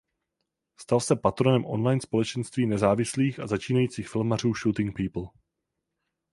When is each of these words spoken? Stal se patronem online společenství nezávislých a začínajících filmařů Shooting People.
Stal 0.79 0.99
se 1.01 1.15
patronem 1.15 1.65
online 1.65 2.01
společenství 2.01 2.65
nezávislých 2.67 3.39
a 3.39 3.47
začínajících 3.47 4.09
filmařů 4.09 4.53
Shooting 4.53 4.97
People. 4.97 5.27